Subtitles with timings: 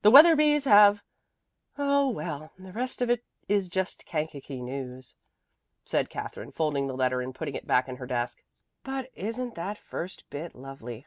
[0.00, 1.02] The Wetherbees have'
[1.76, 5.16] Oh well, the rest of it is just Kankakee news,"
[5.84, 8.42] said Katherine, folding the letter and putting it back in her desk.
[8.84, 11.04] "But isn't that first bit lovely?